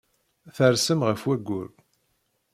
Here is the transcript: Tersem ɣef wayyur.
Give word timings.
Tersem 0.55 1.01
ɣef 1.07 1.21
wayyur. 1.27 1.69